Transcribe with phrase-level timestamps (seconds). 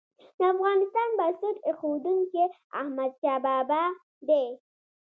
[0.37, 2.43] د افغانستان بنسټ ايښودونکی
[2.79, 3.83] احمدشاه بابا
[4.27, 4.45] دی.